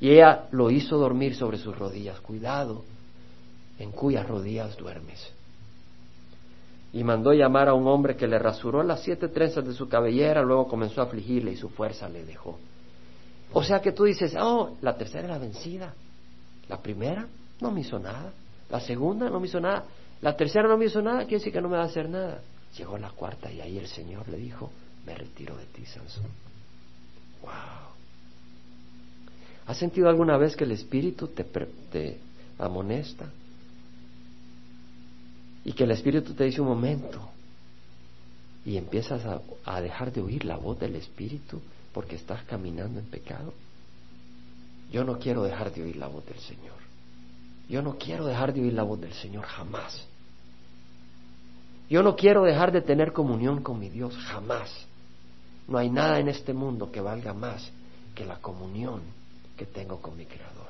[0.00, 2.20] Y ella lo hizo dormir sobre sus rodillas.
[2.20, 2.84] Cuidado,
[3.78, 5.32] en cuyas rodillas duermes
[6.92, 10.42] y mandó llamar a un hombre que le rasuró las siete trenzas de su cabellera,
[10.42, 12.58] luego comenzó a afligirle y su fuerza le dejó.
[13.52, 15.94] O sea que tú dices, oh, la tercera era vencida,
[16.68, 17.26] la primera
[17.60, 18.32] no me hizo nada,
[18.68, 19.84] la segunda no me hizo nada,
[20.20, 22.40] la tercera no me hizo nada, quiere decir que no me va a hacer nada.
[22.76, 24.70] Llegó la cuarta y ahí el Señor le dijo,
[25.06, 26.26] me retiro de ti, Sansón.
[27.42, 27.89] Wow.
[29.70, 32.18] ¿Has sentido alguna vez que el Espíritu te,
[32.58, 33.30] amonesta?
[35.64, 37.28] y que el Espíritu te dice un momento
[38.64, 39.22] y empiezas
[39.64, 41.60] a, dejar de oír la voz del Espíritu
[41.92, 43.54] porque estás caminando en pecado.
[44.90, 46.74] Yo no quiero dejar de oír la voz del Señor.
[47.68, 50.04] Yo no quiero dejar de oír la voz del Señor jamás.
[51.88, 54.68] Yo no quiero dejar de tener comunión con mi Dios jamás.
[55.68, 57.70] No hay nada en este mundo que valga más
[58.16, 59.19] que la comunión
[59.60, 60.68] que tengo con mi Creador.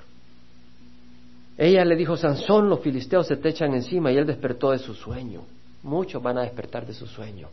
[1.57, 4.95] Ella le dijo, Sansón, los filisteos se te echan encima y él despertó de su
[4.95, 5.43] sueño.
[5.85, 7.47] Muchos van a despertar de su sueño.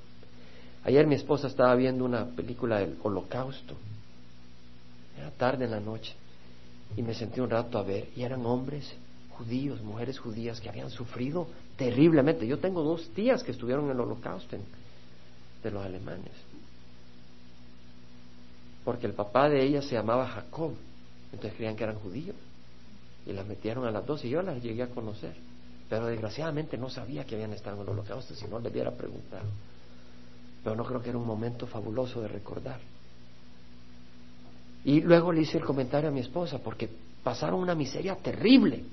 [0.84, 3.76] Ayer mi esposa estaba viendo una película del holocausto.
[5.16, 6.16] Era tarde en la noche
[6.96, 8.92] y me sentí un rato a ver y eran hombres
[9.38, 12.48] judíos, mujeres judías que habían sufrido terriblemente.
[12.48, 14.58] Yo tengo dos tías que estuvieron en el holocausto
[15.62, 16.34] de los alemanes.
[18.84, 20.74] Porque el papá de ellas se llamaba Jacob,
[21.32, 22.36] entonces creían que eran judíos
[23.26, 25.36] y las metieron a las dos y yo las llegué a conocer.
[25.90, 29.46] Pero desgraciadamente no sabía que habían estado en el holocausto, si no le hubiera preguntado.
[30.64, 32.80] Pero no creo que era un momento fabuloso de recordar.
[34.84, 36.90] Y luego le hice el comentario a mi esposa, porque
[37.24, 38.84] pasaron una miseria terrible.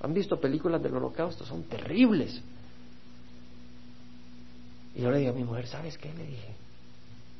[0.00, 1.44] ¿Han visto películas del holocausto?
[1.44, 2.40] Son terribles.
[4.94, 6.12] Y yo le digo a mi mujer, ¿sabes qué?
[6.12, 6.54] Le dije,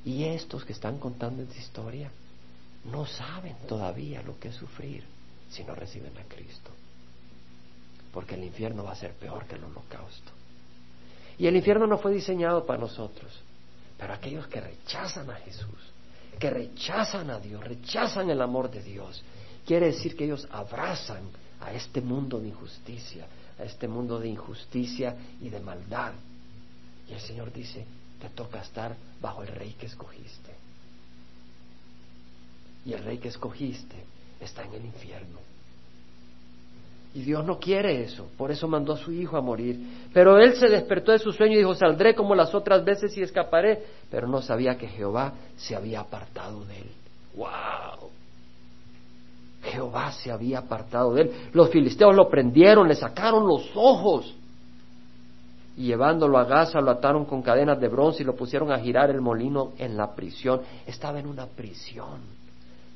[0.04, 2.10] y estos que están contando esta historia
[2.90, 5.04] no saben todavía lo que es sufrir
[5.50, 6.70] si no reciben a Cristo.
[8.12, 10.32] Porque el infierno va a ser peor que el holocausto.
[11.38, 13.32] Y el infierno no fue diseñado para nosotros,
[13.96, 15.92] pero aquellos que rechazan a Jesús,
[16.38, 19.22] que rechazan a Dios, rechazan el amor de Dios,
[19.64, 21.30] quiere decir que ellos abrazan
[21.60, 23.26] a este mundo de injusticia,
[23.58, 26.12] a este mundo de injusticia y de maldad.
[27.08, 27.84] Y el Señor dice,
[28.20, 30.67] te toca estar bajo el rey que escogiste.
[32.88, 33.96] Y el rey que escogiste
[34.40, 35.38] está en el infierno.
[37.12, 40.08] Y Dios no quiere eso, por eso mandó a su hijo a morir.
[40.14, 43.22] Pero él se despertó de su sueño y dijo, saldré como las otras veces y
[43.22, 43.84] escaparé.
[44.10, 46.90] Pero no sabía que Jehová se había apartado de él.
[47.36, 48.08] ¡Wow!
[49.64, 51.32] Jehová se había apartado de él.
[51.52, 54.34] Los filisteos lo prendieron, le sacaron los ojos.
[55.76, 59.10] Y llevándolo a Gaza lo ataron con cadenas de bronce y lo pusieron a girar
[59.10, 60.62] el molino en la prisión.
[60.86, 62.37] Estaba en una prisión,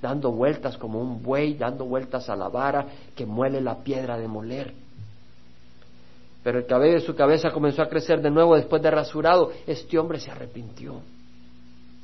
[0.02, 4.28] dando vueltas como un buey, dando vueltas a la vara que muele la piedra de
[4.28, 4.74] moler.
[6.42, 9.52] Pero el cabello de su cabeza comenzó a crecer de nuevo después de rasurado.
[9.66, 11.00] Este hombre se arrepintió.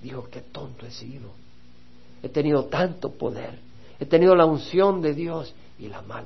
[0.00, 1.30] Dijo, qué tonto he sido.
[2.22, 3.68] He tenido tanto poder
[4.00, 6.24] He tenido la unción de Dios y la, mal,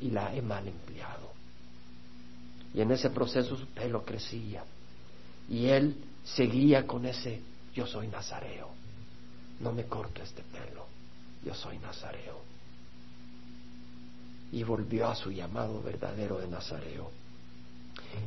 [0.00, 1.30] y la he mal empleado.
[2.74, 4.64] Y en ese proceso su pelo crecía.
[5.48, 7.40] Y él seguía con ese,
[7.74, 8.68] yo soy nazareo.
[9.60, 10.86] No me corto este pelo.
[11.44, 12.42] Yo soy nazareo.
[14.52, 17.10] Y volvió a su llamado verdadero de nazareo.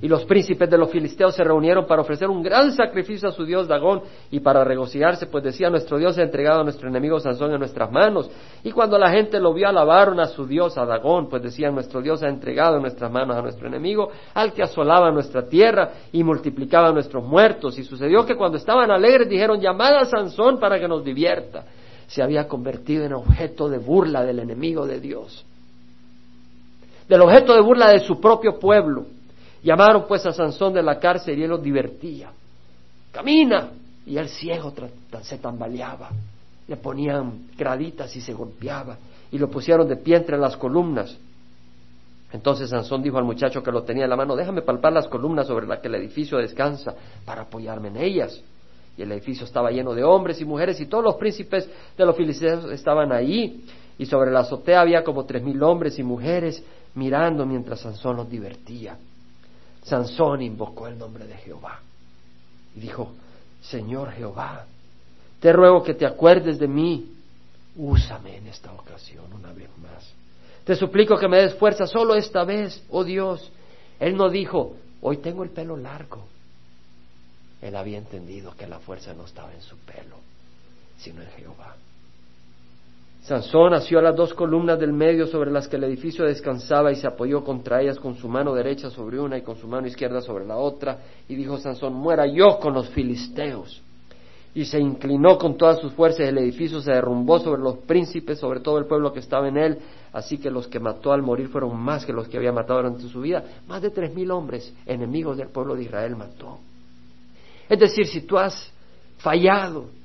[0.01, 3.43] Y los príncipes de los filisteos se reunieron para ofrecer un gran sacrificio a su
[3.43, 7.51] dios Dagón y para regocijarse, pues decía, nuestro Dios ha entregado a nuestro enemigo Sansón
[7.51, 8.31] en nuestras manos.
[8.63, 12.01] Y cuando la gente lo vio, alabaron a su Dios, a Dagón, pues decían, nuestro
[12.01, 16.23] Dios ha entregado en nuestras manos a nuestro enemigo, al que asolaba nuestra tierra y
[16.23, 17.77] multiplicaba nuestros muertos.
[17.77, 21.65] Y sucedió que cuando estaban alegres dijeron, llamad a Sansón para que nos divierta.
[22.07, 25.45] Se había convertido en objeto de burla del enemigo de Dios,
[27.09, 29.18] del objeto de burla de su propio pueblo.
[29.63, 32.31] Llamaron pues a Sansón de la cárcel y él los divertía.
[33.11, 33.69] Camina.
[34.05, 34.73] Y el ciego
[35.21, 36.09] se tambaleaba.
[36.67, 38.97] Le ponían graditas y se golpeaba.
[39.31, 41.15] Y lo pusieron de pie entre las columnas.
[42.31, 45.47] Entonces Sansón dijo al muchacho que lo tenía en la mano, déjame palpar las columnas
[45.47, 46.95] sobre las que el edificio descansa
[47.25, 48.41] para apoyarme en ellas.
[48.97, 52.15] Y el edificio estaba lleno de hombres y mujeres y todos los príncipes de los
[52.15, 53.63] filisteos estaban ahí.
[53.97, 56.63] Y sobre la azotea había como tres mil hombres y mujeres
[56.95, 58.97] mirando mientras Sansón los divertía.
[59.89, 61.79] Sansón invocó el nombre de Jehová
[62.75, 63.11] y dijo,
[63.61, 64.65] Señor Jehová,
[65.39, 67.13] te ruego que te acuerdes de mí,
[67.75, 70.13] úsame en esta ocasión una vez más.
[70.63, 73.51] Te suplico que me des fuerza solo esta vez, oh Dios.
[73.99, 76.23] Él no dijo, hoy tengo el pelo largo.
[77.61, 80.17] Él había entendido que la fuerza no estaba en su pelo,
[80.99, 81.75] sino en Jehová.
[83.29, 86.95] Sansón asió a las dos columnas del medio sobre las que el edificio descansaba y
[86.95, 90.19] se apoyó contra ellas con su mano derecha sobre una y con su mano izquierda
[90.19, 90.97] sobre la otra.
[91.27, 93.83] Y dijo Sansón, muera yo con los filisteos.
[94.55, 98.61] Y se inclinó con todas sus fuerzas, el edificio se derrumbó sobre los príncipes, sobre
[98.61, 99.77] todo el pueblo que estaba en él.
[100.11, 103.07] Así que los que mató al morir fueron más que los que había matado durante
[103.09, 103.43] su vida.
[103.67, 106.57] Más de tres mil hombres, enemigos del pueblo de Israel, mató.
[107.69, 108.73] Es decir, si tú has
[109.19, 109.98] fallado,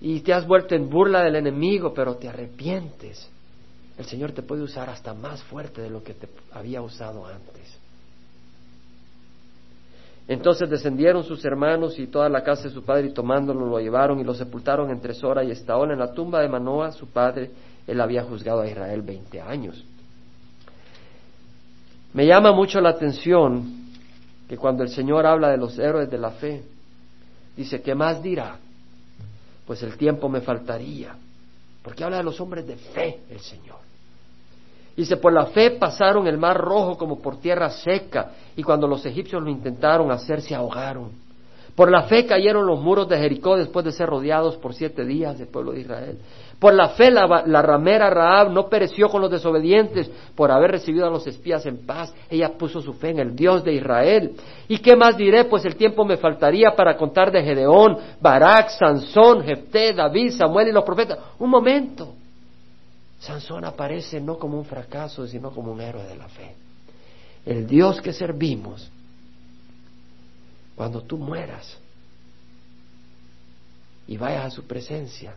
[0.00, 3.28] y te has vuelto en burla del enemigo, pero te arrepientes,
[3.98, 7.56] el Señor te puede usar hasta más fuerte de lo que te había usado antes.
[10.28, 14.18] Entonces descendieron sus hermanos y toda la casa de su padre y tomándolo lo llevaron
[14.18, 17.50] y lo sepultaron entre Sora y Estaol en la tumba de Manoa, su padre.
[17.86, 19.84] Él había juzgado a Israel veinte años.
[22.12, 23.86] Me llama mucho la atención
[24.48, 26.64] que cuando el Señor habla de los héroes de la fe,
[27.56, 28.58] dice, ¿qué más dirá?
[29.66, 31.14] Pues el tiempo me faltaría.
[31.82, 33.76] Porque habla de los hombres de fe el Señor.
[34.96, 39.04] Dice, por la fe pasaron el mar rojo como por tierra seca, y cuando los
[39.04, 41.10] egipcios lo intentaron hacer, se ahogaron.
[41.74, 45.38] Por la fe cayeron los muros de Jericó después de ser rodeados por siete días
[45.38, 46.18] del pueblo de Israel.
[46.58, 47.26] Por la fe la,
[47.62, 52.14] ramera Raab no pereció con los desobedientes por haber recibido a los espías en paz.
[52.30, 54.36] Ella puso su fe en el Dios de Israel.
[54.66, 55.44] ¿Y qué más diré?
[55.44, 60.72] Pues el tiempo me faltaría para contar de Gedeón, Barak, Sansón, Jefté, David, Samuel y
[60.72, 61.18] los profetas.
[61.38, 62.14] Un momento.
[63.20, 66.54] Sansón aparece no como un fracaso, sino como un héroe de la fe.
[67.44, 68.90] El Dios que servimos,
[70.74, 71.78] cuando tú mueras
[74.06, 75.34] y vayas a su presencia,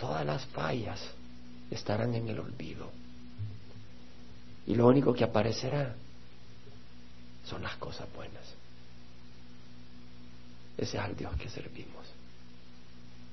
[0.00, 1.00] todas las fallas
[1.70, 2.90] estarán en el olvido.
[4.66, 5.94] Y lo único que aparecerá
[7.44, 8.42] son las cosas buenas.
[10.76, 12.06] Ese es al Dios que servimos.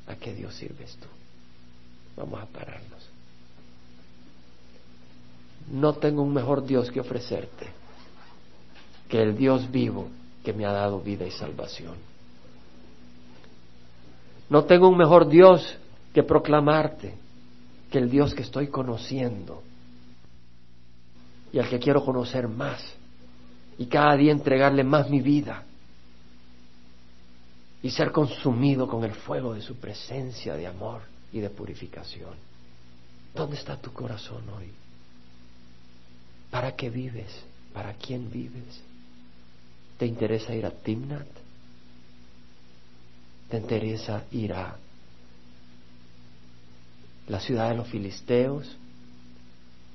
[0.08, 1.08] ¿A qué Dios sirves tú?
[2.18, 3.10] Vamos a pararnos.
[5.72, 7.68] No tengo un mejor Dios que ofrecerte
[9.10, 10.10] que el Dios vivo
[10.44, 11.96] que me ha dado vida y salvación.
[14.50, 15.78] No tengo un mejor Dios
[16.18, 17.14] que proclamarte
[17.92, 19.62] que el Dios que estoy conociendo
[21.54, 22.84] y al que quiero conocer más
[23.78, 25.64] y cada día entregarle más mi vida
[27.84, 32.34] y ser consumido con el fuego de su presencia de amor y de purificación.
[33.36, 34.72] ¿Dónde está tu corazón hoy?
[36.50, 37.44] ¿Para qué vives?
[37.76, 38.82] ¿Para quién vives?
[40.00, 41.28] ¿Te interesa ir a Timnat?
[43.52, 44.78] ¿Te interesa ir a
[47.28, 48.78] la ciudad de los filisteos,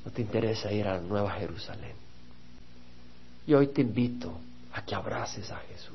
[0.05, 1.95] no te interesa ir a la Nueva Jerusalén.
[3.47, 4.39] Y hoy te invito
[4.73, 5.93] a que abraces a Jesús.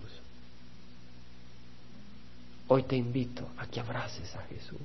[2.68, 4.80] Hoy te invito a que abraces a Jesús.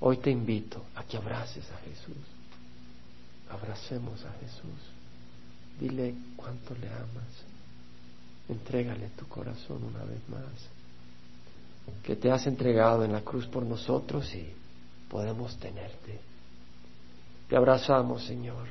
[0.00, 2.16] Hoy te invito a que abraces a Jesús.
[3.50, 4.80] Abracemos a Jesús.
[5.80, 7.44] Dile cuánto le amas.
[8.48, 10.77] Entrégale tu corazón una vez más.
[12.02, 14.52] Que te has entregado en la cruz por nosotros y
[15.08, 16.20] podemos tenerte.
[17.48, 18.68] Te abrazamos, Señor.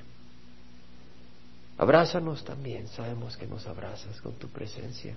[1.77, 2.87] Abrázanos también.
[2.87, 5.15] Sabemos que nos abrazas con tu presencia.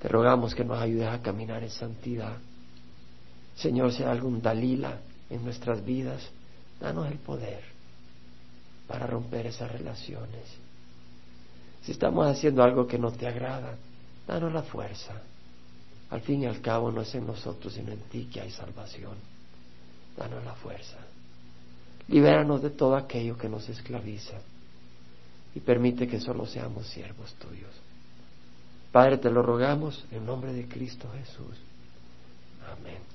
[0.00, 2.36] Te rogamos que nos ayudes a caminar en santidad.
[3.56, 6.22] Señor, hay algún Dalila en nuestras vidas,
[6.80, 7.62] danos el poder
[8.86, 10.44] para romper esas relaciones.
[11.82, 13.76] Si estamos haciendo algo que no te agrada,
[14.26, 15.20] danos la fuerza.
[16.10, 19.14] Al fin y al cabo no es en nosotros, sino en ti que hay salvación.
[20.16, 20.96] Danos la fuerza.
[22.08, 24.40] Libéranos de todo aquello que nos esclaviza
[25.54, 27.70] y permite que solo seamos siervos tuyos.
[28.90, 31.58] Padre, te lo rogamos en nombre de Cristo Jesús.
[32.70, 33.07] Amén.